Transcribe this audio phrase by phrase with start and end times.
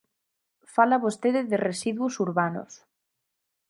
[0.75, 2.71] Fala vostede de residuos urbanos.